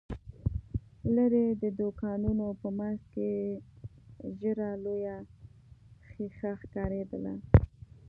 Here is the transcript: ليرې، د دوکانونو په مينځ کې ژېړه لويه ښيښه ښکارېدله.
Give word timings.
ليرې، 1.15 1.47
د 1.61 1.63
دوکانونو 1.79 2.47
په 2.61 2.67
مينځ 2.77 2.99
کې 3.13 3.31
ژېړه 4.37 4.69
لويه 4.83 5.17
ښيښه 6.09 6.51
ښکارېدله. 6.61 7.33